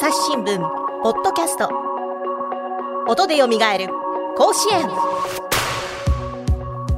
[0.00, 0.60] 朝日新聞
[1.02, 1.68] ポッドキャスト。
[3.08, 3.88] 音でよみがえる
[4.36, 4.88] 甲子園。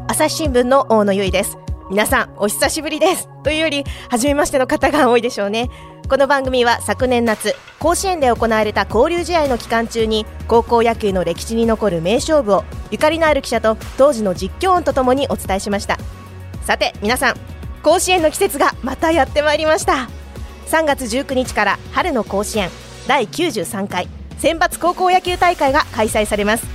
[0.07, 1.57] 朝日新聞の大野由依です。
[1.89, 3.31] 皆さんお久しぶりです。
[3.43, 5.71] というより初めましての方が多いでしょうね。
[6.11, 15.97] この番組は昨年夏甲子園で行われた交流試合の期間中に高校野球の歴史に残る名勝負をゆかりのある記者と当時の実況音とともにお伝えしました。
[16.67, 17.35] さて皆さん
[17.83, 20.11] 甲子園の季節がまたやってまいりました。
[20.67, 22.69] 3月19日から春の甲子園。
[23.07, 26.67] 第93回選抜高校野球大会が開催されます。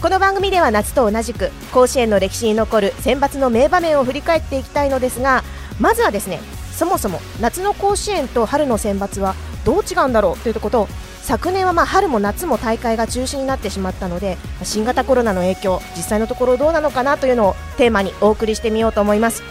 [0.00, 5.42] この番組では夏と同じく甲子園の歴史に残る選抜の名場面を振り返っていきたいのですが
[5.80, 6.40] まずはですね
[6.72, 10.88] そもそも夏の甲子園と春の選抜はどう違うんだろうということを
[11.22, 19.42] 昨年はま春も夏も大会が中止になってしまったので新型コロナの影響実際のところどうなのかなというのをテーマにお送りしてみようと思います。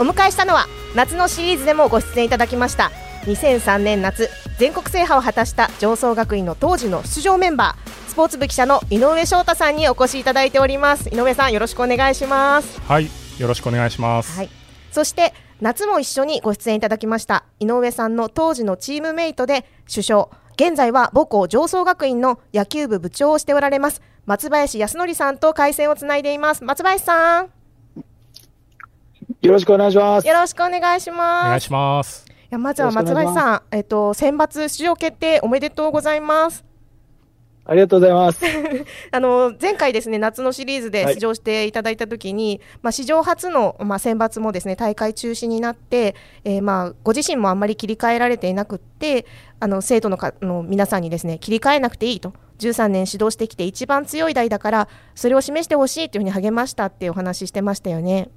[0.00, 2.90] お迎えしたのは夏のシリーズでもご出演いただきました
[3.24, 11.08] 2003年夏全国制覇を果たした上層学院の当時の出場メンバースポーツ部記者の井上翔太さんにお越しいただいております。
[11.10, 12.80] 井上さんよろしくお願いします。
[12.80, 14.50] はいよろしくお願いします、はい、
[14.92, 26.62] そして夏も一緒にご出演いただきました井上さんの当時のチームメイトで首相現在は母校上層学院の野球部部長をしておられます松林康則さんと回線をつないでいます。
[26.62, 27.50] 松林さん。
[29.40, 30.28] よろしくお願いします。
[30.28, 31.46] よろしくお願いします。
[31.46, 32.26] お願いします。
[32.28, 36.64] いやまずは松林さん、えっと、選抜出場決定おめでとうございます。
[37.64, 38.40] ありがとうございます。
[39.12, 49.26] あの前回ですね夏のシリーズで出場していただいたときに、はい、まあ史上初のまあ選抜もですね大会中止になって、えー、まあご自身もあんまり切り替えられていなくって
[49.60, 58.30] あの生徒のかの皆さんにですね切り替えなくていいと13年指導してきて一番強い代だからそれを示してほしいというふうに励ましたっていうお話してましたよね。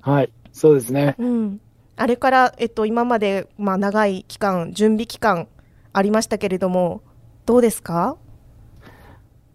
[0.00, 1.16] はいそうですね。
[1.18, 1.60] うん
[2.00, 5.48] あれから、えっと、今まで、まあ、長い期間、準備期間
[5.92, 7.02] ありましたけれども、
[7.44, 8.16] どうですか、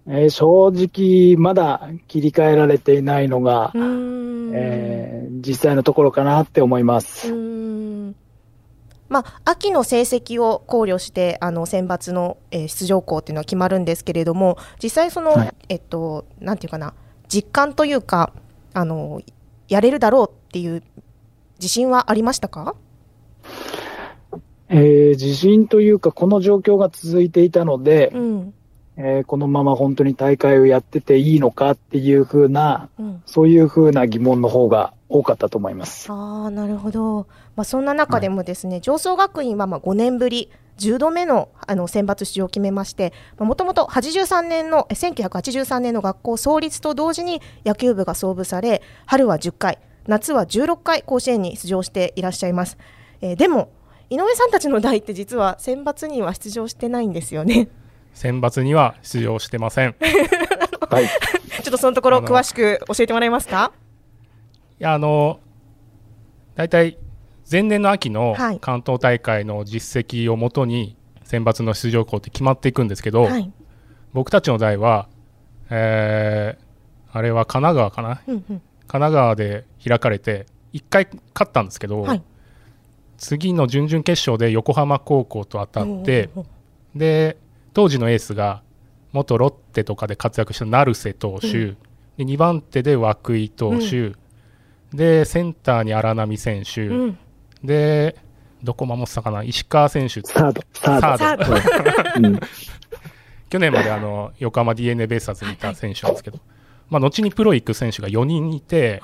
[0.06, 7.34] えー、正直、まだ切り替えられていないのが、えー、実際のところかなって思います。
[9.10, 16.96] まあ、秋の成績を考慮してあの選抜の、えー、出場校っていうのは決まるんですけれども実際その、はい、えっとなんていうかな
[17.28, 18.34] 実感というか
[18.74, 19.22] あの
[19.68, 20.84] やれるだろうっていう
[21.60, 22.76] 自信はありましたか、
[24.70, 28.54] えー、自信というか、この状況が続いていたので、うん、
[28.98, 36.08] えー、このまま本当に大会をやってていいのかっていうふうな、うん、そういうふうな疑問の方が多かったと思います。
[36.10, 52.78] あなるほど、まあ、そんな中でもですね、はい、上層学院はまあ5年ぶり、10度目のあの選抜出場を決めまして、もともと83年の、1983年の学校創立と同時に野球部が創部され、春は10回、夏は16回甲子園に出場していらっしゃいます、
[53.22, 53.72] えー、でも
[54.10, 57.70] 井上さんたちの代って実は選抜には出場してないんですよね。
[58.14, 59.96] 選抜には出場してません。
[60.90, 61.08] はい、
[61.64, 63.72] ちょっとそのところ詳しく教えてもらえますか？
[64.80, 65.40] いやあの
[66.56, 66.98] 大体
[67.50, 73.52] 前年の秋の関東大会の実績をもとに選抜の出場校って決まっていくんですけど、はい、
[74.14, 75.10] 僕たちの代は、
[75.70, 82.24] えー、あれは神奈川かな、うんうん神奈川で開かれて1回勝ったんですけど、はい、
[83.18, 86.30] 次の準々決勝で横浜高校と当たって
[86.96, 87.38] で
[87.74, 88.62] 当時のエースが
[89.12, 91.78] 元ロッテとかで活躍した成瀬投手、うん、
[92.18, 94.16] で2番手で涌井投手、うん、
[94.94, 97.18] でセンターに荒波選手、うん、
[97.64, 98.18] で
[98.66, 100.22] どこ守ってたかな石川選手。
[100.22, 100.62] サード。
[100.74, 102.40] サード。
[103.48, 106.40] 去年まであの横浜 d n a ベイスターズにいた選手なんですけど。
[106.90, 109.02] まあ、後にプロ行く選手が4人いて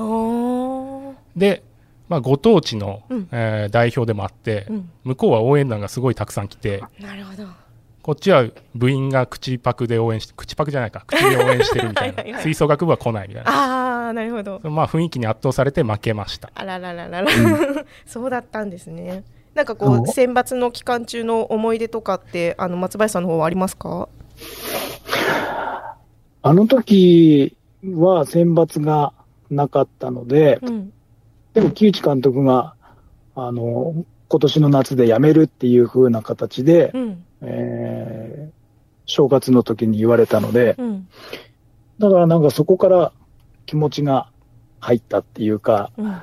[1.35, 1.63] で、
[2.09, 7.47] まあ、ご当地の、うん、えー、代表でもあって、うん、向こうは応援団がすごいたくさん来てなるほど。
[8.01, 11.03] こっちは部員が口パクで応援して口パクじゃないか。
[11.05, 12.39] 口で応援してるみたいな。
[12.39, 14.07] 吹奏楽部は来ないみたいな。
[14.07, 16.51] あなるほど、まあ、雰囲気に圧倒されて負けました。
[16.55, 19.23] あららららら、うん、 そうだったんですね。
[19.53, 24.09] なんかこう選抜の期間中の思い出とかってあの松林さんの方はありますか？
[26.41, 29.13] あの時は選抜が
[29.49, 30.93] なかったので、うん、
[31.53, 32.75] でも木内監督が、
[33.35, 38.53] あの、今年の夏で辞めるっていう風な形で、うん、えー、
[39.05, 41.07] 正月の時に言われたので、うん、
[41.99, 43.11] だからなんかそこから
[43.65, 44.29] 気持ちが
[44.79, 46.21] 入ったっていうか、うん、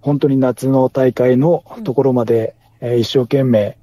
[0.00, 3.77] 本当に夏の大会のところまで、えー、一生懸命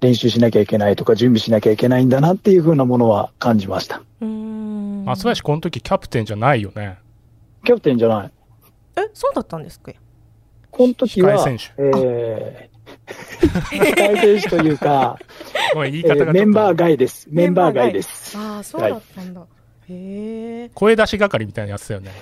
[0.00, 4.02] 練習しなきゃいけないとか準備しなきゃいけないんだなっていう風なものは感じました。
[4.20, 6.98] 松林この時キャプテンじゃないよね。
[7.64, 8.30] キャプテンじゃない。
[8.96, 9.92] え、そうだったんですか？
[10.70, 15.18] この時は、選手えー、控え選手というか、
[15.74, 17.26] ごめん、言い方がちょっとえーメンバー外です。
[17.30, 18.36] メンバー外です。
[18.36, 19.40] ああ、そうだったんだ。
[19.40, 19.44] へ
[19.88, 20.70] え。
[20.74, 22.12] 声出し係みたいなやつだよね。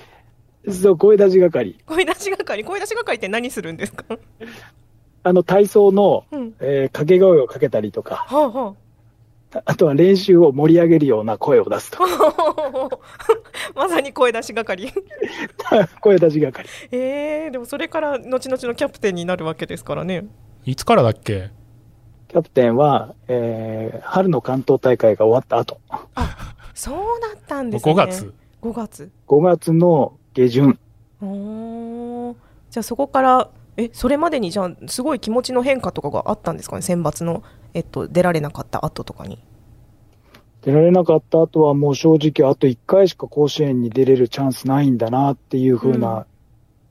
[0.71, 1.77] そう、声出し係。
[1.85, 4.05] 声出し係、声出し係って何するんですか？
[5.27, 6.53] あの、体操の、うん。
[6.59, 11.99] えー掛け声をかけたりとか、はあはああとは練習を盛り上げるような声を出すと。
[12.03, 12.89] あ。
[13.75, 14.91] まさに声出し係。
[16.01, 16.69] 声出し係。
[16.91, 20.25] ええでもそれから後々のキャプテンになるわけですからね。
[20.65, 21.49] いつからだっけ？
[22.27, 25.79] キャプテンは、えー春の関東大会が終わった後、
[26.73, 27.91] そうだったんですね。
[27.93, 28.33] 5月。
[28.61, 29.11] 5月。
[29.27, 30.77] 5月の下旬、
[31.21, 32.35] おー
[32.69, 37.43] じゃあそこから、え、それまでにじゃあすごい気持ちの変化とかがあったんですかね、選抜の、
[37.73, 39.39] えっと、出られなかった後とかに。
[40.63, 46.25] 出られなかった後はもう正直あと1回しか甲子園に出れるチャンスないんだなっていう風うんな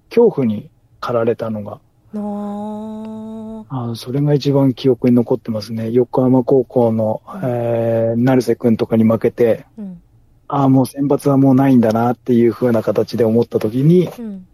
[0.08, 1.80] 恐怖に駆られたのが、
[2.12, 5.90] なーあーそれが一番記憶に残ってますね。
[5.90, 10.02] 横浜高校の、えー、成瀬くんとかに負けて、うん。
[10.48, 14.46] ああ、もう選抜はもうないんだなっていう風な形で思った時に、うん。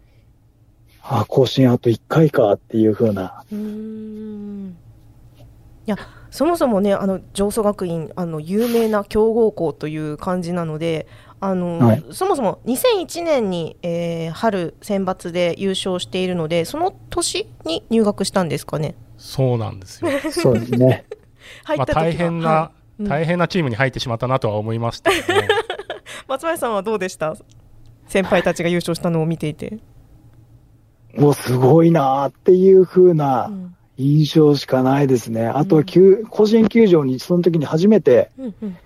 [1.05, 4.77] ああ、甲子園あと1回かっていう風な、うーん。
[5.85, 5.97] いや
[6.31, 11.07] そもそもねあの上祖学院あの有名な強豪校という感じなので
[11.41, 12.03] あの、はい。
[12.11, 18.95] そもそも2001年に、えー春選抜で優勝しているのでその年に入学したんですかね？
[19.17, 20.09] そうなんですよ。
[20.31, 21.05] そうですね。
[21.67, 22.01] ま あ入った時は。
[22.03, 23.07] 大変な、はうん。
[23.09, 25.41] 大変なチームに入ってしまったなとは思いましたけどね。
[25.41, 25.43] い
[26.29, 27.35] 松林さんはどうでした？
[28.07, 29.77] 先輩たちが優勝したのを見ていて、
[31.15, 33.75] もうすごいなーっていう風なうん。
[33.95, 35.45] 印象しかないですね。
[35.45, 38.77] あとは球、甲子園球場にその時に初めて、うんうん。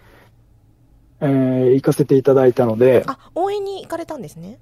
[1.22, 4.60] えー行かせていただいたので、あ応援に行かれたんですね、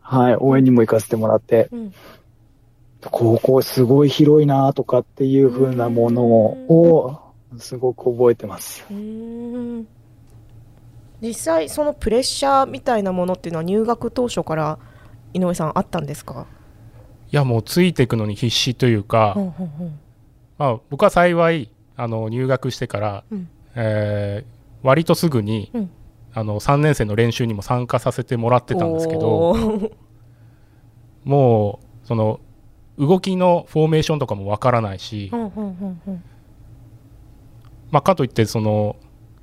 [0.00, 1.92] はい、応援にも行かせてもらって、うん。
[3.02, 7.20] 高校すごい広いなとかっていう風なものを、
[7.58, 8.82] すごく覚えてます。
[11.20, 14.78] 実際そのプレッシャーみたいなものっていうのは入学当初から
[15.34, 16.46] 井上さんあったんですか、
[17.32, 19.84] いや、もうついていくのに必死というか、うんうんう。
[19.88, 19.98] ん
[20.58, 23.48] まあ、僕は幸いあの入学してから、うん。
[23.74, 25.90] えー割とすぐに、うん。
[26.32, 29.56] あの3年生の練習にも参加させてもらってたんですけど
[31.24, 32.40] もうその
[32.98, 36.10] 動きのフォーメーションとかもわからないし、うんうんうんう。
[36.10, 36.22] ん
[37.90, 38.96] まあ、かといってその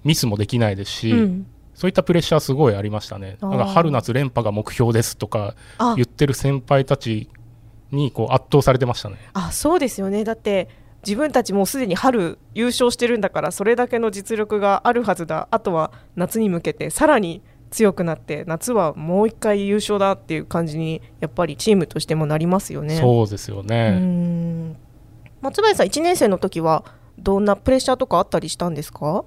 [0.04, 1.48] ミスもできないですし、うん。
[1.74, 3.38] そういったプレッシャーすごいありましたね。
[3.42, 5.96] なんか春夏連覇が目標ですとかあ。
[5.96, 7.30] 言ってる先輩たち
[7.94, 9.18] にこう圧倒されてましたね。
[9.34, 10.68] あそうですよねだって
[11.06, 17.42] 自分たちもうすでに春優勝してるんだからそれだけの実力があるはずだあとは夏に向けてさらに
[17.72, 22.98] 強くなって夏はもう一回優勝だっていう感じにやっぱりチームとしてもなりますよね。
[22.98, 23.92] そうですよね。
[23.92, 24.75] ん
[25.42, 26.86] 松林さん1年生の時は
[27.19, 29.25] どんなプレッシャーとかあったりしたんですか？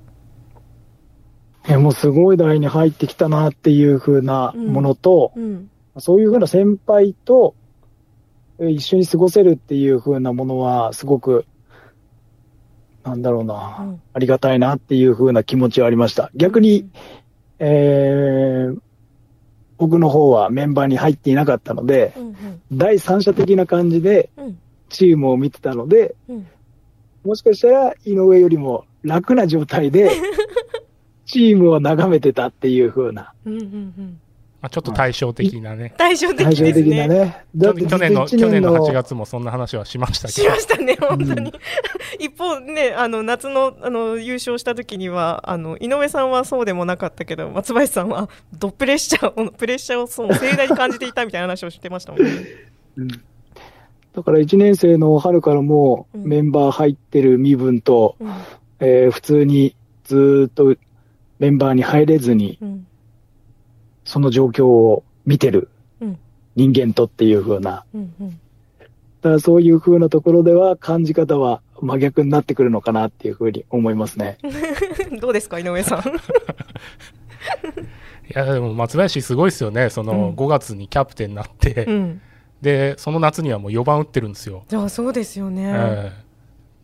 [1.69, 7.66] えもうすごい台に入ってきたなっていう風なものと、うんそういう風な先輩とえ
[8.61, 11.45] 一緒に過ごせるっていう風なものは、すごく、
[13.05, 14.03] なんだろうな、うん。
[14.13, 16.31] ありがたいなっていう風な気持ちはありました。
[16.35, 16.89] 逆に、
[17.59, 18.81] えー
[19.79, 22.63] 僕の方はメンバーに入っていなかったので、うんうん。
[22.73, 24.59] 第三者的な感じでうん。
[24.89, 26.47] チームを見てたので、うん。
[27.25, 30.11] もしかしたら井上よりも楽な状態で、
[31.27, 34.21] チームを眺めてたっていう風な、うんうんうん
[34.61, 35.93] まあ、ちょっと対照的なね。
[35.99, 37.09] 対照的対照です的なね。
[37.09, 37.45] ね。
[37.89, 41.31] 去年の去年の8月もそんな話はしましたけどしましたね、本当に。
[41.33, 41.53] う ん
[42.19, 52.31] 一方ね、あの夏のあの優勝した時にはあの井上さんはそうでもなかったけど、松林さんはドプレッシャーをプレッシャーをそう盛大に感じていたみたいな話をしてましたもんね。
[52.97, 53.09] うん
[54.15, 58.31] だから1年生の春からもうんメンバー入ってる身分と、うん
[58.81, 60.75] えー普通にずーっと
[61.39, 62.87] メンバーに入れずに、うん
[64.07, 65.69] その状況を見てる
[66.01, 66.19] うん。
[66.55, 68.31] 人間とっていう風な、うんうん。
[68.31, 68.37] だ
[69.23, 74.39] からそういう風なところでは感じ方は真逆になってくるのかなっていう風に思いますね。
[75.21, 75.99] どうですか井上さん。
[78.29, 79.91] いやでも松林すごいですよね。
[79.91, 80.35] そのうん。
[80.35, 82.21] 5月にキャプテンになって、うん、
[82.63, 85.73] でその夏にはもう4番打ってるんですよ、じゃあそうですよね。
[85.75, 86.26] え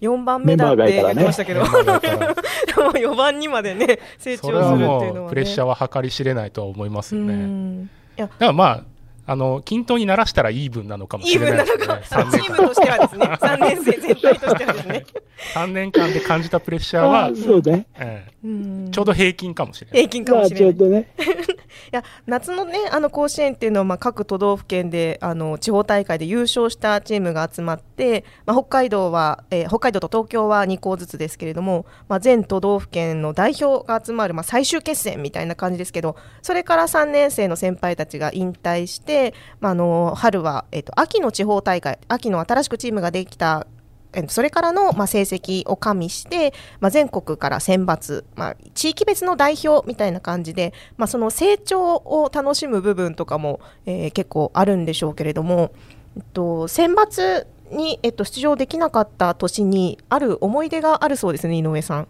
[0.02, 2.34] 4番目だって言ってましたけど、えメンバー外から。
[2.34, 7.90] でも4番にまでね成長するそれはっていうのは、もね、うプレッシャーは計り知れないとは思いますよね、うん。
[8.18, 8.26] いや。
[8.26, 8.84] だからまあ
[9.24, 15.06] あの均等にならしたらイーブンなのかもイーしれブンなのないですねか、チームとしてはですね、 3年生全体としてはですね、
[15.54, 17.86] 3年間で感じたプレッシャーあはあ、そうね。
[17.98, 18.86] えうん。
[18.88, 20.00] えちょうど平均かもしれない。
[20.00, 20.90] 平均かまあもしれない。
[20.90, 21.08] ね。
[21.92, 39.21] や夏のねあの甲子園っていうのはまあ各都道府県であの地方大会で優勝したチームが集まって、まあ、北海道は、えー北海道と東京は2校ずつですけれども、まあ、全都道府県の代表が集まる、まあ、最終決戦みたいな感じですけどそれから3年生の先輩たちが引退して、
[39.60, 43.66] まあ、あの春は、えっと秋の地方大会秋の新しくチームができた
[44.14, 55.72] えーそれからの、まあ、成績を加味して、まあ、全国から選抜、まあ、地域別の代表みたいな感じで、まあ、その成長を楽しむ部分とかも、えー結構あるんでしょうけれども、
[56.16, 62.08] えっと、選抜に、えっと、出場できなかった年にある思い出があるそうですね井上さん。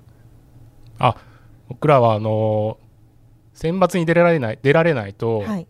[0.98, 1.16] あ
[1.68, 2.78] 僕らはあの
[3.54, 5.66] 選抜に出られない出られないと、はい、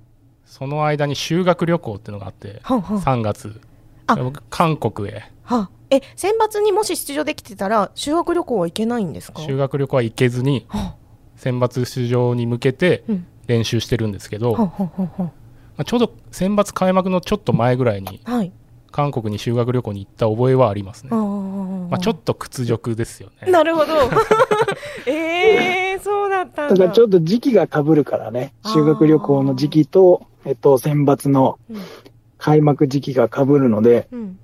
[0.53, 3.59] その間に修学旅行っていうのがあってはんはん3月。
[4.07, 4.17] あ。
[4.17, 5.23] 僕韓国へ。
[5.45, 9.41] はえ選抜にもし出場できてたら修学旅行は行けないんですか？
[9.41, 10.95] 修学旅行は行けずには
[11.37, 13.27] 選抜出場に向けてうん。
[13.47, 14.71] 練習してるんですけど、ま
[15.79, 18.53] あ、ちょうど選抜開幕のちょっと前ぐらいにはい。
[18.93, 23.51] 韓国に修学旅行に行った覚えはありますね、あまーあ、ちょっと屈辱ですよね。
[23.51, 23.95] なるほど。
[25.11, 26.75] えー、そうだったんだ。
[26.75, 31.77] だからちょっと時期が被るからね、修学旅行の時期と、えっと、選抜のうん。
[32.43, 34.39] 開幕時期が被るので、うん、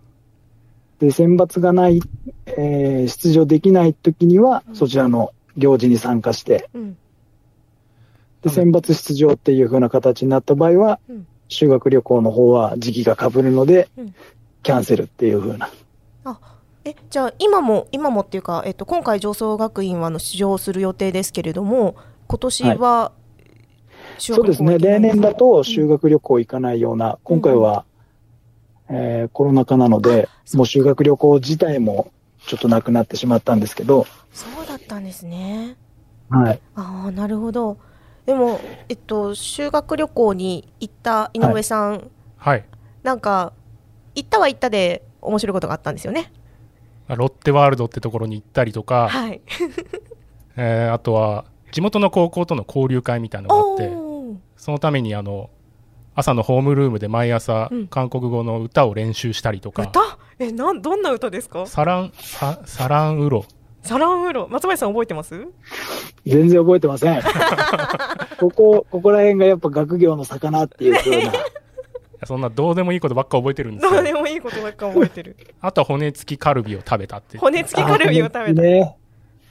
[1.01, 2.01] で、選抜がない、
[2.47, 4.77] えー出場できない時にはう、ん。
[4.77, 6.97] そちらの行事に参加して、うん、
[8.43, 11.27] で、選抜出場っていう風な形になった場合は、うん。
[11.49, 14.15] 修学旅行の方は時期が被るので、うん。
[14.63, 15.69] キャンセルっていう風な。
[16.85, 21.97] え、じゃあ今も今もっていうか、えっと今回上層学院はあの出場する予定ですけれども、
[22.29, 23.13] 今年は、
[24.19, 27.85] そうですね、例年だかと修学旅行行かないような、今回は、
[28.91, 32.11] えーコロナ禍なので、もう修学旅行自体も
[32.47, 35.77] ちょっとなくなってしまったんですけど、そうだったんですね。
[36.31, 36.61] はい。
[36.75, 37.79] ああ、なるほど。
[38.27, 42.65] でもえっと修学旅行に行った井上さん、はい
[43.03, 43.53] なんか
[44.15, 46.31] 行ったは行ったで面白いことがあったんですよね。
[47.09, 49.41] ロッテワールドってところに行ったりとか、はい。
[50.57, 54.08] えーあとは地元の高校との交流会みたいなのがあって
[54.59, 55.49] そのためにあの
[56.15, 57.89] 朝のホームルームで毎朝うん。
[57.89, 60.19] 韓国語の歌を練習したりとか、歌？
[60.41, 61.67] えなんどんな歌ですか？
[61.67, 63.45] サランササランウロ。
[63.83, 64.49] サランウーロ。
[64.51, 65.47] 松林さん覚えてます？
[66.27, 67.23] 全然覚えてません。
[68.39, 71.33] ここ、ここら辺がやっぱ学業の魚っていう風な。
[72.27, 73.93] そんなどうでもいいことばっか覚えてるんですよ。
[73.93, 75.37] どうでもいいことばっか覚えてる。
[75.61, 77.39] あとは骨付きカルビを食べたって。
[77.39, 78.98] 骨付きカルビを食べた、ね。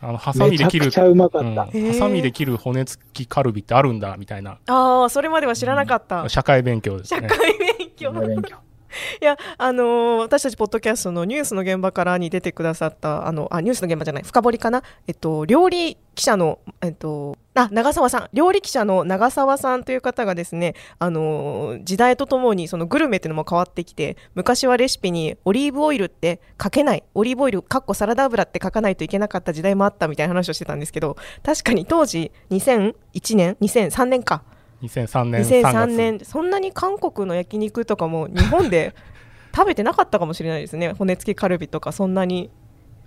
[0.01, 0.85] あのハサミめちで切る。
[0.85, 1.53] ゃくちゃうまかうん。
[1.53, 1.65] った。
[1.65, 4.59] ハサミで切る骨付きカルビってあるんだみたいな。
[4.67, 7.27] ああそれまでは知らなかった、社会勉強ですね。
[7.29, 8.11] 社会勉強。
[8.11, 8.57] 勉強。
[9.21, 14.83] いやあのー私たちポッドキャストのニュースの現場からに出てくださったあのあニュースの現場じゃない深掘りかな？
[15.07, 18.29] えっと料理記者のえっとあ長澤さん。
[18.33, 27.03] 料理記者の長澤さんという方がですねあのー時代とともにそのグルメっていうのも変わってきて昔はレシピにオリーブオイルって書けない。
[27.13, 34.43] オリーブオイルかっこサラダ油って書かないといけなかった時代もあったみたいな話をしてたんですけど確かに当時2001年2003年か。
[34.83, 36.19] 2003年3 2003月年。
[36.23, 38.93] そんなに韓国の焼肉とかも日本で
[39.55, 40.93] 食べてなかったかもしれないですね。
[40.93, 42.51] 骨付きカルビとかそんなに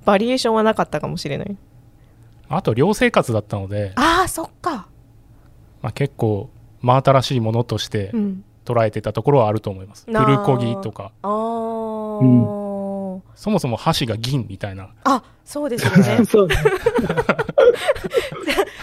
[0.04, 1.56] バリエーションはなかったかもしれない。
[2.48, 4.88] あと寮生活だったので、ああそっか。
[5.82, 6.50] まあ、結構
[6.82, 8.44] 真新しいものとしてうん。
[8.64, 10.24] 捉えてたところはあると思います、なあ。
[10.24, 11.12] プルコギとか。
[11.22, 14.90] あー、そもそも箸が銀みたいな。
[15.04, 16.24] あそうですよね。
[16.30, 16.48] そう。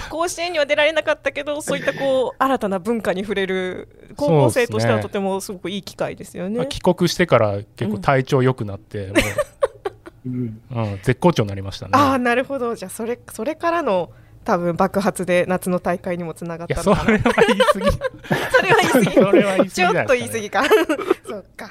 [0.07, 6.57] 甲子園には出られなかったけどそういったこう新たな文化に触れる高校生としてはとてもすごくいい機会ですよね。
[6.57, 9.11] まあ帰国してから結構体調良くなって、
[10.25, 10.87] うんもう。
[10.89, 11.91] うん、絶好調になりましたね。
[11.93, 12.75] ああなるほど。
[12.75, 14.11] じゃあそれそれからの
[14.43, 17.11] 多分爆発で夏の大会にもつながったのかな。
[17.11, 17.91] れは言い過ぎ。
[18.51, 19.11] それは言い過ぎ。
[19.11, 20.63] それは言い過ぎちょっと言い過ぎぎか。
[21.27, 21.69] そっか。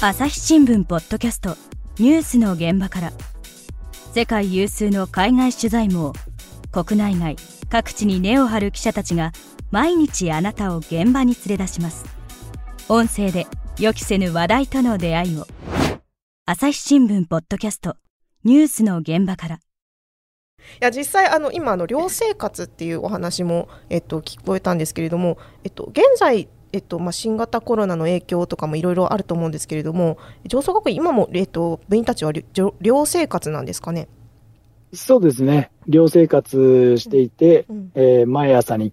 [0.00, 3.12] 朝日新聞ポッドキャストニュースの現場から。
[4.14, 6.14] 世界有数の海外取材網。
[6.72, 7.36] 国内外
[7.68, 9.32] 各地に根を張る記者たちが
[9.70, 12.06] 毎日あなたを現場に連れ出します。
[12.88, 13.46] 音声で
[13.78, 15.46] 予期せぬ話題との出会いを。
[16.46, 17.96] 朝日新聞ポッドキャスト。
[18.42, 19.56] ニュースの現場から。
[19.56, 19.58] い
[20.80, 32.32] や実際あの今あの寮生活っていうお話もえっと聞こえたんですけれどもえっと現在えっとまあ、新型コロナの影響とかもいろいろあると思うんですけれども上層学院今も、えっと、部員たちは
[32.80, 34.08] 寮生活なんですかね、
[34.92, 35.70] そうですね。
[35.86, 37.92] 寮生活していて、うん。
[37.94, 38.92] えー毎朝に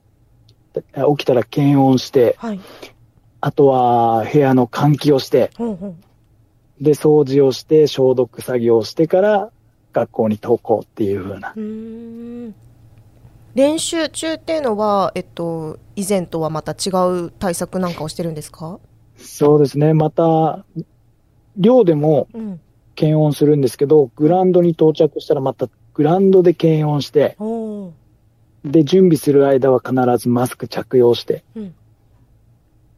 [0.94, 2.60] え起きたら検温して、はい。
[3.42, 5.96] あとは部屋の換気をして、ほうほう。
[6.84, 9.52] で、掃除をして、消毒作業をしてから、
[9.92, 11.54] 学校に登校っていう風な。
[13.56, 16.90] 練習中っていうのは、えっと、以前とはまた違
[17.26, 18.80] う対策なんかをしてるんですか？
[19.18, 19.94] そうですね。
[19.94, 20.66] また、
[21.58, 22.28] 寮でも
[22.96, 27.38] 検温するんですけど、うん、グラウンドに到着したらまたグラウンドで検温して、
[28.64, 31.76] で、準備する間は必ずマスク着用して、うん、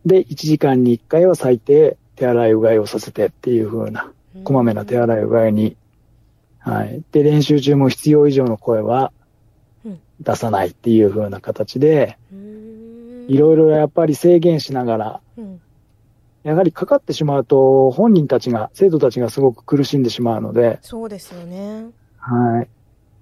[0.05, 4.11] で、1時間に1回は最低手洗いうがいをさせてっていう風な、
[4.43, 5.75] こまめな手洗いうがいに、
[6.59, 7.03] はい。
[7.11, 9.11] で、練習中も必要以上の声は
[10.21, 12.17] 出さないっていう風な形で、
[13.27, 15.21] いろいろやっぱり制限しながら、
[16.43, 21.85] やはりかかってしまうと、本人たちが、生徒たちがすごく苦しんでしまうので、そうですよね。
[22.17, 22.67] はい。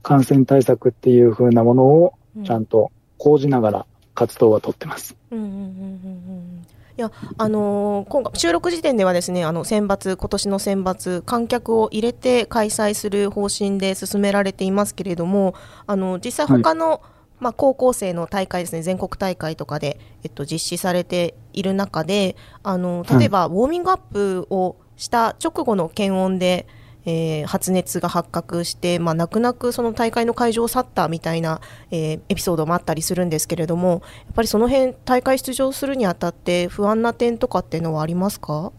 [0.01, 2.13] 感染対策っていう風なものを、
[2.45, 5.15] ちゃんと講じながら活動はとってます。
[5.31, 6.67] うんうんうんうん
[6.99, 15.55] いや、あのー、今回、収録時点ではですね、あの、選抜、今年の選抜、観客を入れて開催する方針で進められていますけれども、
[15.87, 16.99] あの、実際他の、はい、
[17.39, 26.67] まあ、高校生の大会ですね、全国大会とかで、えっと、実施されている中で、あの、例えば、ウォーミングアップをした直後の検温で、
[27.09, 38.71] えー、発熱が発覚して、まあ、泣く泣くその大会の会場を去ったみたいな、えー、エピソードもあったりするんですけれども、やっぱりその辺大会出場するにあたって不安な点とかっていうのはありますか？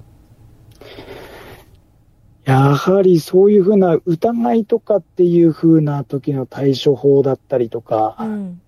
[2.45, 8.61] やはりそういうふうな疑いとかっていうふうな時の対処法だったりとか、うん、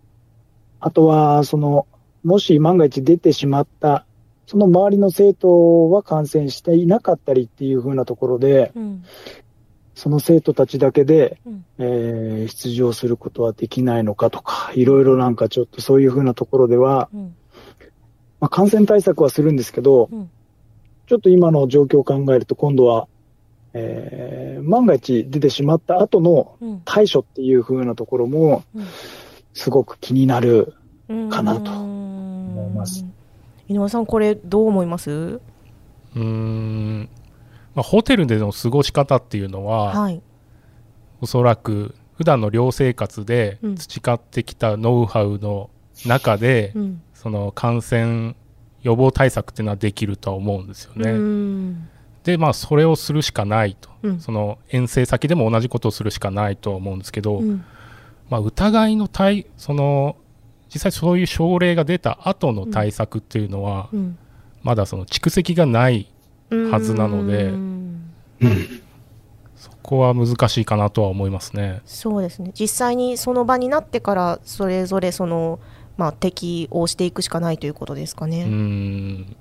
[0.78, 1.86] あとは、その、
[2.22, 4.04] もし万が一出てしまった、
[4.46, 9.04] その周りの生徒は感染していなかったりっていうふうなところで、うん、
[10.02, 17.36] その生徒たちだけで、うん、えー、出場することはできないのかとか、いろいろなんかちょっとそういうふうなところでは、うん、
[18.40, 20.28] まあ、感染対策はするんですけど、うん、
[21.06, 23.06] ちょっと今の状況を考えると今度は、
[23.74, 28.64] えー、万が一出てしまった後の対処っていうふうなところも、
[29.54, 30.74] すごく気になる
[31.30, 33.06] かなと思います。
[33.68, 35.38] 井上さん、これどう思います？
[36.16, 37.08] うん
[37.74, 40.22] まあ、ホテルでの過ごし方っていうのは、はい、
[41.20, 45.70] おそらく普段の寮生活で培ってきたノウハウの
[46.06, 48.34] 中で、うん、その感染
[48.82, 51.76] 予防対策っていうのはできるとは思うんですよね。
[52.24, 57.64] でまあそれをするしかないと、うん、その遠征先でも同じことをするしかないとは思うんですけど、うん、
[58.30, 60.16] まあ、疑いの対その
[60.72, 63.90] 実際そういう症例が出た後の対策っていうのは、
[64.62, 66.11] まだその蓄積がない
[66.70, 67.52] はずなので、
[69.56, 71.80] そこは難しいかなとは思いますね。
[71.84, 72.52] そうですね。
[72.58, 75.60] 実際にその場になってからそれぞれその、
[75.96, 78.44] まあ、適応していくしかないということですかね。
[78.44, 79.36] うん。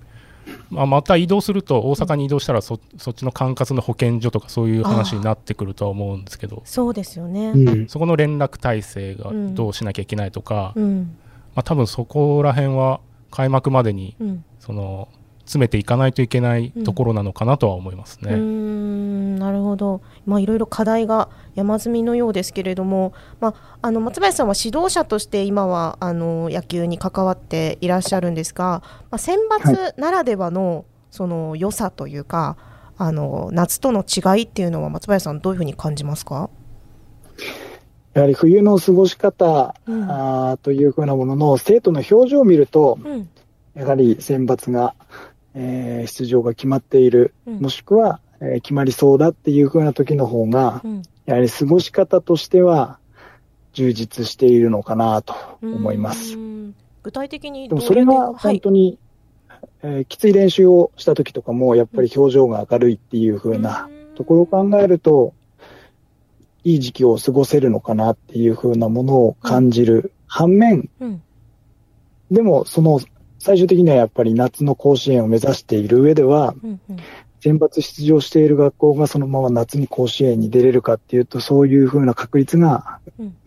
[0.69, 6.61] まあ、また移動すると大阪に移動したらそそっちの管轄の保健所とかそういう話になってくるとは思うんですけど。
[6.65, 7.53] そうですよね、
[7.87, 11.15] そこの連絡体制がどうしなきゃいけないとか、うん、
[11.55, 14.15] まあ、多分そこら辺は開幕までに、
[14.59, 15.09] その
[15.51, 18.35] 詰めていかないといけないところなのかなとは思いますね。
[18.35, 32.55] うん、なるほど、まあ、いろいろ課題が山積みのようですけれども、まあ、あの松林さんは指導者として今はあの野球に関わっていらっしゃるんですが、まあ、選抜ならではのその良さというか、
[32.97, 36.49] あの夏との違いっていうのは松林さんどういうふうに感じますか？
[38.13, 43.29] やはり冬の過ごし方、うん、あというふうなものの生徒の表情を見ると、うん、
[43.73, 44.95] やはり選抜が
[45.53, 52.99] えー、出場が決まっている、うん、もしくは、えー、決まりそうだっていう風な時の方が、うん、やはり過ごし方としては
[53.73, 56.37] 充実しているのかなと思います。
[57.03, 58.99] 具体的にでもそれが本当に、
[59.57, 65.33] はい、えー、きつい練習をした時とかも、やっぱり表情が明るいっていう風なところを考えると、
[66.63, 71.23] いい時期を過ごせるのかなっていう風なものを感じる反面、うん、
[72.29, 72.99] でもその
[73.41, 76.53] 最終的にはやっぱり夏の甲子園を目指している上では、
[77.39, 82.99] 選抜出場している学校がそのまま夏に甲子園に出れるかっていうと、そういうふうな確率が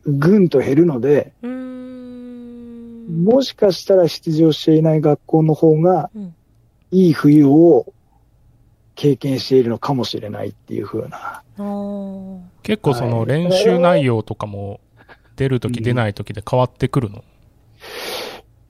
[0.05, 6.11] ぐんと減るので、もしかしたら出場していない学校の方が、
[6.91, 7.93] いい冬を
[8.97, 11.45] 経験しているのかもしれないっていうふうな。
[12.65, 14.81] 結構その練習内容とかも
[15.37, 17.23] 出るとき出ないときで変わってくるの、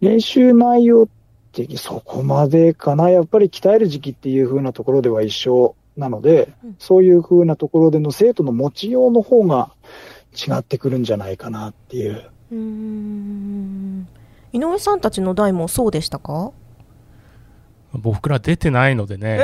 [0.04, 1.08] 練習内容
[1.52, 3.10] 的そこまでかな。
[3.10, 9.70] やっぱり鍛える時期っていう風なところでは一緒なので、うん、そういう風なところでの生徒の持ちようの方が
[10.34, 12.30] 違ってくるんじゃないかなっていう。
[12.52, 14.08] うん。
[14.52, 16.52] 井上さんたちの代もそうでしたか？
[17.92, 19.38] 僕ら出てないのでね。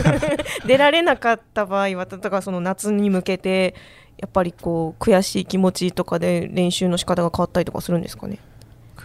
[0.66, 3.74] 出られなかった場合は例えばその夏に向けて
[4.16, 8.38] やっぱりこう悔しい気持ちとかで練習の仕方が変わったりとかするんですかね？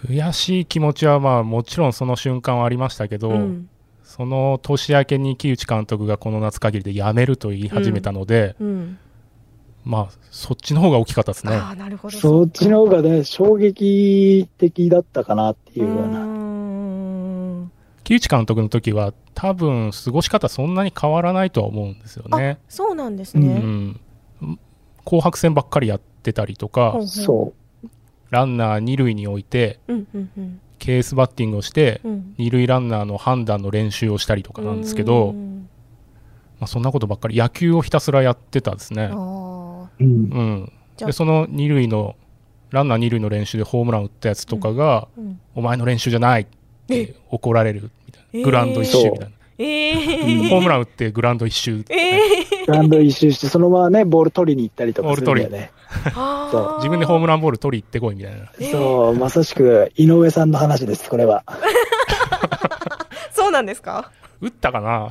[0.06, 3.70] 悔しい気持ちはまあもちろんその瞬間はありましたけど、うん、
[4.04, 8.68] その年明けに木内監督がこの夏限りで辞めると言い始めたので、うん。
[8.68, 9.00] うん、
[9.84, 11.56] まあそっちの方が大きかったですね。
[11.56, 12.18] あなるほど。
[12.18, 16.38] そっちの方がね衝撃的だったかなっていうような。
[18.04, 22.58] 木内監督の時は多分過ごし方そんなに変わらないとは思うんですよね。
[22.70, 24.00] そうなんですね、うん、
[25.04, 27.67] 紅白戦ばっかりやってたりとか、そう
[28.30, 35.34] ランナー二塁に置いて、うんうんうん、ケースバッティングをして、うん、二塁ランナーの判断の練習をしたりとかなんですけど、
[36.60, 39.12] まあ、そんなことばっかり野球をひたすらやってたですね。
[40.00, 42.16] うん、でその二塁の
[42.72, 46.48] ランナー二塁の練習でホームラン打ったやつとかが、うん、お前の練習じゃないっ
[46.88, 47.92] て怒られる
[48.34, 49.37] グラウンド一周みたいな。
[49.60, 55.72] えー、 ホームラン打ってグラウンド一周、えー、グラウンド一周して、そのままね、ボール取りに行ったりとかするんだよね。
[56.52, 56.76] そう。
[56.78, 58.38] 自分でホームランボール取り行ってこいみたいな。
[58.60, 61.44] えー、そう、まさしく井上さんの話です、これは。
[63.32, 64.12] そうなんですか？
[64.42, 65.10] 打ったかな？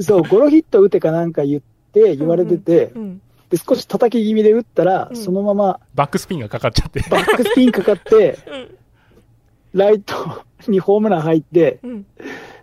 [0.00, 1.60] そう、ゴロヒット打てかなんか言っ
[1.92, 3.20] て、言われてて、うんうんうん。
[3.50, 7.00] で、少し叩き気味で打ったら、うん、そのまま、バックスピンがかかっちゃって。
[7.10, 12.06] バックスピンかかって、うん、ライトにホームラン入って、うん、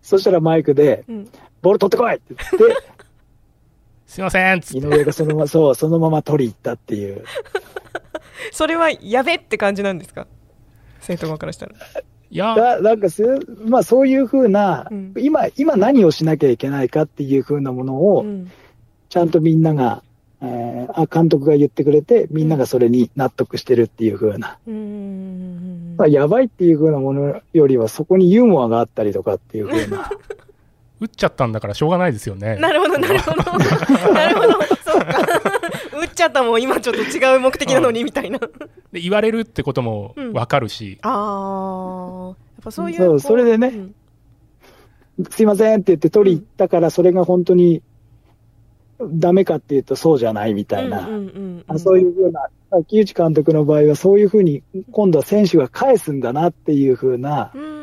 [0.08, 1.30] そしたらマイクで、うん、
[1.62, 2.82] ボール取ってこいって言って、
[4.08, 4.60] すいません。
[4.60, 7.26] 井上がそのまま、そう、そのまま取り行ったっていう。
[8.54, 10.26] それはやべって感じなんですか？
[11.02, 11.74] 生徒側からしたら。
[12.30, 12.56] いや。
[12.56, 13.08] だなんか
[13.66, 18.26] まあそういうふうな、うん、今、今何をしなきゃいけないかっていうふうなものを、
[19.10, 20.04] ちゃんとみんなが、
[20.42, 24.58] えー、あ、監督が言ってくれて、みんながそれに納得してるっていうふうな。
[24.68, 30.12] うんまあ、やばいっていうふうなものよりは、そこにユーモアがあったりとかっていうふうな。
[31.00, 32.56] 打っちゃったんだからしょうがないですよね。
[32.56, 34.14] なるほど、 なるほど。
[34.14, 35.20] なるほど、そうか。
[36.02, 38.40] 打っちゃったもん、今ちょっと違う目的なのに、みたいな。
[38.40, 41.00] で言われるってこともわかるし。
[41.04, 42.98] うん、ああ、やっぱそういう。
[42.98, 43.68] そう、それでね、
[45.20, 47.82] うん、すいませんって言って取り行ったから、それが本当に
[49.02, 51.08] ダメかっていうとそうじゃないみたいな。
[51.78, 52.50] そういうふうな、
[52.88, 57.78] 木内監督の場合はそういうふうに、今度は選手が返すんだなっていうふうな、うん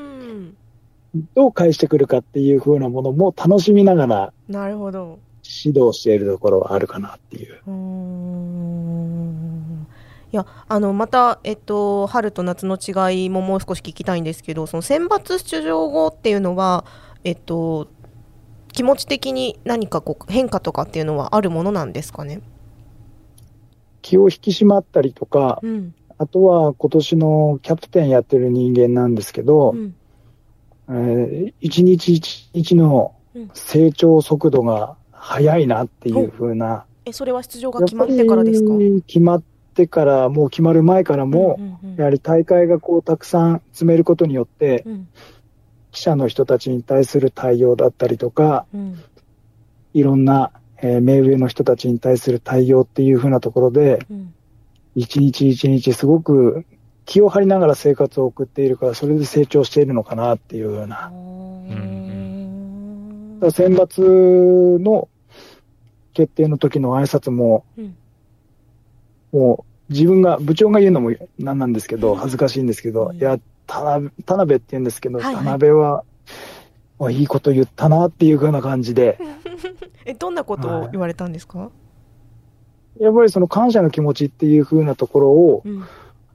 [1.35, 5.21] どう返してくるかっていう風なものも楽しみながら、なるほど。
[5.45, 7.61] 指導しているところはあるかなっていう。
[7.67, 8.45] うん
[10.33, 16.85] いやあのまた、えっと、春と夏の違いももう少し聞きたいんですけどその選抜出場後っていうのは、
[17.23, 17.87] えっと、
[18.75, 22.43] 気持ち的に何かこう変化とかっていうのはあるものなんですかね？
[24.03, 29.95] 気を引き締まったりとか、うん、あとは今年のキャプテンやってる人間なんですけど、うん。
[30.87, 33.15] えー、一日一日の
[33.55, 38.75] 成長速度が速いなっていうふうな、え、それは出場が決まってからですか？
[39.07, 39.43] 決まっ
[39.75, 41.59] てから、もう決まる前からも、
[41.97, 45.09] やはり大会がこうたくさん詰めることによって、うん、
[45.95, 49.03] 記者の人たちに対する対応だったりとか、うん、
[49.95, 50.51] いろんな、
[50.83, 54.35] えー、目上の人たちに対する対応っていうふうなところで、うん、
[54.97, 56.67] 一日一日すごく
[57.07, 61.13] 気を張りながら生活を送っているから、それで成長しているのかなっていうような。
[63.51, 65.09] 選抜の
[66.13, 67.97] 決定の時の挨拶も、うん、
[69.33, 73.39] もう自分が、部長が言うのもなんなんですけど、恥ずかしいんですけど、や、
[73.75, 76.05] 田辺田辺って言うんですけど、はいはい、田辺は、
[77.11, 79.19] いいこと言ったなっていうふうな感じで。
[80.07, 81.71] え、どんなことを言われたんですか、は
[83.01, 85.85] い、やっぱりその感謝の気持ちっていうふうなところを、うん。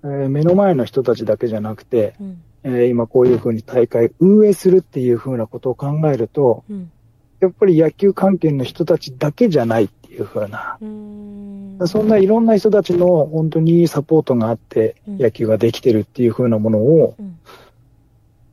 [0.04, 6.91] えー、目の前の人たちだけじゃなくて、うん、えー、今こういうふうに大会運営するっていうふうなことを考えると、うん、
[7.39, 17.39] やっぱり野球関係の人たちだけじゃないっていうふうな、そんないろんな人たちの本当にサポートがあって野球ができてるっていうふうなものを、うん、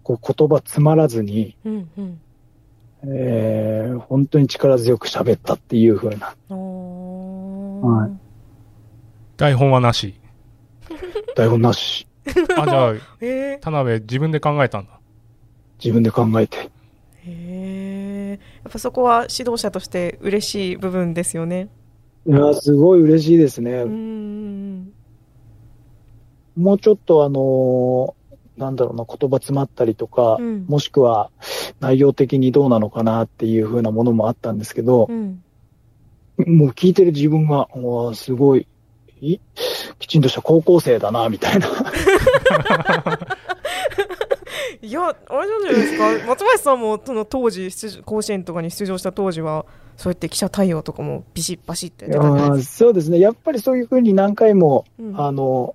[0.02, 2.20] こう言葉詰まらずに、うんうん、
[3.04, 6.36] えー、本当に力強く喋ったっていうふうな。
[6.50, 8.10] はい、
[9.38, 10.20] 台本はなし。
[11.36, 12.06] 台本なし。
[12.58, 12.92] あ、じゃあ、
[13.22, 15.00] えー、田辺自分で考えたんだ。
[15.82, 16.58] 自分で考えて。
[16.58, 16.70] へ
[17.24, 17.85] え。
[17.85, 17.85] や
[18.66, 21.68] っぱそこは指導者として嬉しい部分ですよね。
[22.26, 23.72] いや、すごい嬉しいですね。
[23.72, 24.92] うん
[26.56, 31.30] もうちょっとあのー、なんだろうな、言葉詰まったりとか、うん、もしくは
[31.80, 35.42] 内容的にどうなのかなっていうふうなものもあったんですけど、うん、
[36.46, 37.68] もう聞いてる自分が、
[38.14, 38.66] すごい
[39.20, 39.38] い
[39.98, 41.68] きちんとした高校生だな、みたいな。
[44.86, 46.04] いやあれじゃないですか。
[46.28, 47.70] 松林さんもその当時
[48.04, 53.18] 甲子園とかに出場した当時はそうやって記者対応とかもビシッバシッってやそうですね。
[53.18, 55.74] やっぱりそういうふうに何回も、うん、あの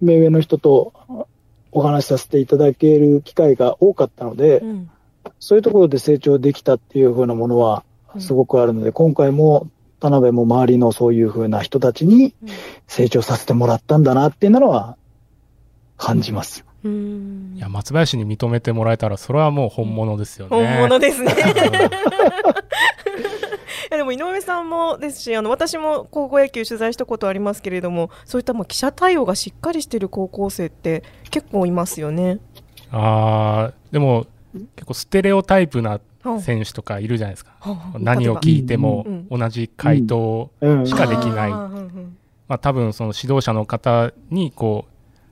[0.00, 0.92] 目上の人と
[1.72, 4.90] お話しさせていただける機会が多かったので、うん、
[5.38, 7.84] そういうところで成長できたっていうふうなものは
[8.18, 12.34] すごくあるので、うん、今回も田辺も周りのそういうふうな人たちに
[12.86, 14.96] 成長させてもらったんだなっていうのは
[15.98, 16.64] 感じます。
[16.82, 20.56] いや松林に認めてもらえたらそれはもう本物ですよね。
[20.56, 21.34] 本物ですね。
[23.90, 32.38] でも井上さんもですしあの私も高校野球取材したことありますけれどもそういったもう記者対応がしっかりしている高校生って結構いますよね。
[32.92, 34.26] あでも
[34.74, 36.00] 結構ステレオタイプな
[36.40, 37.52] 選手とかいるじゃないですか、
[37.98, 40.50] 何を聞いても同じ回答
[40.84, 41.70] しかできない、ま
[42.48, 44.89] あ、多分その指導者の方にこう、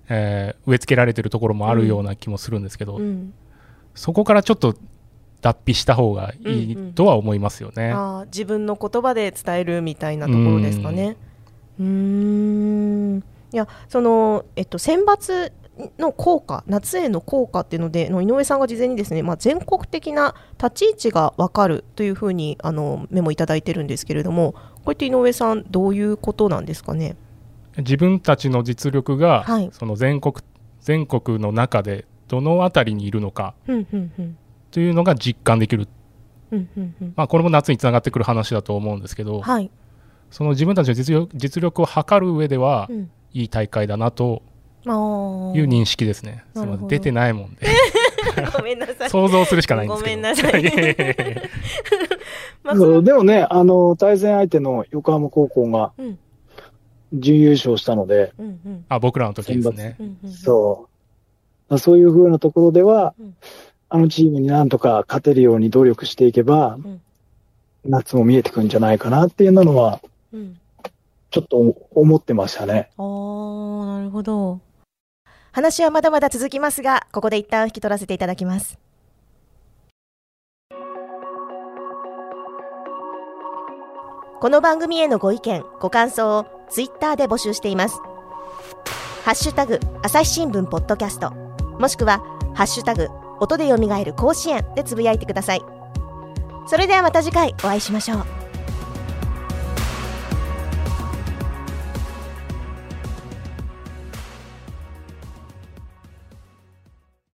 [0.09, 3.35] えー、植え付けられてるところもあるような気もするんですけど、うん、
[3.95, 4.75] そこからちょっと
[5.41, 7.85] 脱皮した方がいいとは思いますよね。
[7.85, 11.17] うんうん、あ自分の言葉で伝えるみたいなところですかね。
[11.79, 13.23] うん。
[13.53, 15.53] いやその、えっと、選抜
[15.99, 27.17] の効果夏への効果っていうのでの井上さんが事前にですね、まあ、全国的な立ち位置が分かるというふうにあのメモいただいてるんですけれどもこうやって井上さんどういうことなんですかね？
[27.79, 30.37] 自分たちの実力が、はい、その全国
[30.81, 33.55] 全国の中でどの辺りにいるのか
[34.71, 35.89] というのが実感できる、
[37.15, 39.71] まあ、これも夏につながってくる話だと思うんですけど、はい、
[40.31, 44.43] その自分たちの実力実力を測る上では、うん、いい大会だなと
[44.85, 46.45] いう認識ですね。
[46.55, 47.67] すみません出てないもんで。
[48.57, 49.11] ごめんなさい。
[49.11, 50.17] 想像するしかないんですけど。
[50.17, 50.63] ごめんなさい。
[52.63, 55.93] まあ、でもね、あの、対戦相手の横浜高校が、
[57.13, 59.97] 準優勝したので、うん、あ、僕らの時ですね。
[60.43, 60.89] そ
[61.71, 61.79] う。
[61.79, 63.37] そういうふうなところでは、うん、
[63.89, 67.01] あのチームになんとか勝てるように努力していけば、うん、
[67.85, 70.01] 夏も見えてくるんじゃないかなっていうのは、
[71.31, 72.91] ちょっと思ってましたね。
[72.97, 74.61] ああ、なるほど。
[75.53, 78.79] 話はまだまだ続きますが、ここで一旦引き取らせていただきます。
[84.41, 88.01] この番組へのご意見、ご感想をツイッターで募集しています。
[89.25, 91.33] ハッシュタグ、朝日新聞ポッドキャスト、
[91.81, 92.21] もしくは、
[92.55, 93.09] ハッシュタグ、
[93.41, 95.63] 音で蘇る甲子園でつぶやいてください。
[96.69, 98.48] それではまた次回お会いしましょう。